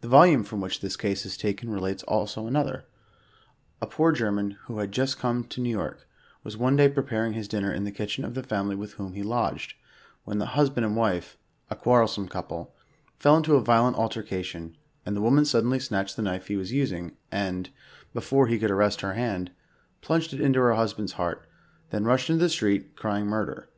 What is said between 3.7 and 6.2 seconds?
A poor German, who had just come to New York,